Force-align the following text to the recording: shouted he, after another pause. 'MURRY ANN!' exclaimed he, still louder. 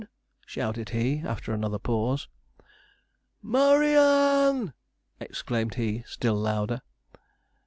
shouted 0.47 0.89
he, 0.89 1.19
after 1.19 1.53
another 1.53 1.77
pause. 1.77 2.27
'MURRY 3.43 3.93
ANN!' 3.95 4.73
exclaimed 5.19 5.75
he, 5.75 6.03
still 6.07 6.33
louder. 6.33 6.81